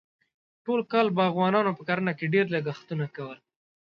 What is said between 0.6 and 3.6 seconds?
ټول کال باغوانانو په کرنه کې ډېر لګښتونه کول.